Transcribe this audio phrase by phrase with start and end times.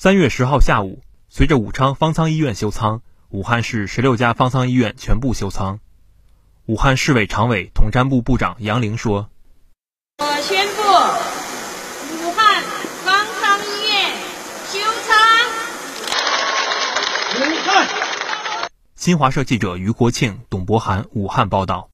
[0.00, 5.80] 三月十号下午，随着武昌方舱医院休舱，武汉市十六家方舱医院全部休舱。
[6.66, 9.28] 武汉市委常委、统战部部长杨凌说
[10.22, 10.82] ：“我宣布，
[12.24, 12.62] 武汉
[13.04, 14.12] 方舱医院
[14.68, 15.18] 休舱。”
[17.42, 17.88] 武汉。
[18.94, 21.90] 新华社记者于国庆、董博涵，武汉报道。